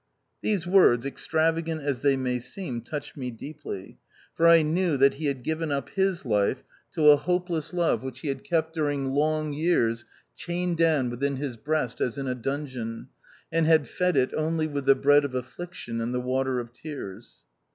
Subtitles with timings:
[0.41, 3.99] These words, extravagant as they may seem, touched me deeply,
[4.33, 8.23] for I knew that he had given up his life to a hopeless love which
[8.23, 8.49] 148 THE OUTCAST.
[8.49, 13.09] he had kept during long years chained down within his breast, as in a dungeon,
[13.51, 17.43] and had fed it only with the bread of affliction and the water of tears.